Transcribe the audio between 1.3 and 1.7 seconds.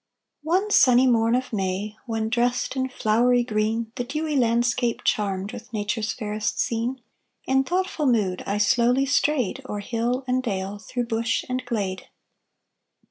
of